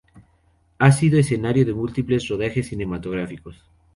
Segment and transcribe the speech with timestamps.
[0.79, 3.69] Ha sido escenario de múltiples rodajes cinematográficos.